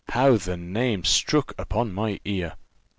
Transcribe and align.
how 0.09 0.35
the 0.35 0.57
name 0.57 1.03
struck 1.03 1.53
upon 1.59 1.93
my 1.93 2.19
ear! 2.25 2.55